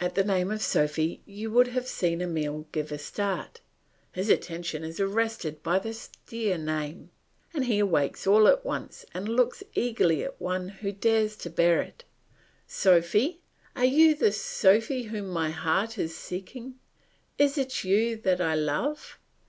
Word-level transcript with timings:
At 0.00 0.16
the 0.16 0.24
name 0.24 0.50
of 0.50 0.60
Sophy 0.60 1.22
you 1.24 1.48
would 1.52 1.68
have 1.68 1.86
seen 1.86 2.20
Emile 2.20 2.66
give 2.72 2.90
a 2.90 2.98
start. 2.98 3.60
His 4.10 4.28
attention 4.28 4.82
is 4.82 4.98
arrested 4.98 5.62
by 5.62 5.78
this 5.78 6.10
dear 6.26 6.58
name, 6.58 7.10
and 7.54 7.66
he 7.66 7.78
awakes 7.78 8.26
all 8.26 8.48
at 8.48 8.64
once 8.64 9.06
and 9.14 9.28
looks 9.28 9.62
eagerly 9.76 10.24
at 10.24 10.40
one 10.40 10.68
who 10.68 10.90
dares 10.90 11.36
to 11.36 11.48
bear 11.48 11.80
it. 11.80 12.02
Sophy! 12.66 13.40
Are 13.76 13.84
you 13.84 14.16
the 14.16 14.32
Sophy 14.32 15.04
whom 15.04 15.28
my 15.28 15.50
heart 15.50 15.96
is 15.96 16.12
seeking? 16.16 16.80
Is 17.38 17.56
it 17.56 17.84
you 17.84 18.16
that 18.16 18.40
I 18.40 18.56
love? 18.56 19.16